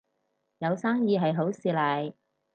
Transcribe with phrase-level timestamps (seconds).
[0.57, 2.13] 有生意係好事嚟